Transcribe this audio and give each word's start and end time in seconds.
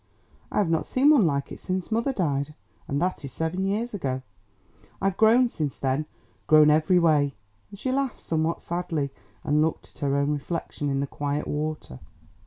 "I 0.51 0.57
have 0.57 0.69
not 0.71 0.87
seen 0.87 1.11
one 1.11 1.27
like 1.27 1.51
it 1.51 1.59
since 1.59 1.91
mother 1.91 2.11
died, 2.11 2.55
and 2.87 2.99
that 2.99 3.23
is 3.23 3.31
seven 3.31 3.67
years 3.67 3.93
ago. 3.93 4.23
I've 4.99 5.15
grown 5.15 5.47
since 5.47 5.77
then, 5.77 6.07
grown 6.47 6.71
every 6.71 6.97
way," 6.97 7.35
and 7.69 7.77
she 7.77 7.91
laughed 7.91 8.19
somewhat 8.21 8.61
sadly, 8.61 9.11
and 9.43 9.61
looked 9.61 9.91
at 9.95 10.01
her 10.01 10.15
own 10.17 10.31
reflection 10.31 10.89
in 10.89 11.01
the 11.01 11.05
quiet 11.05 11.47
water. 11.47 11.99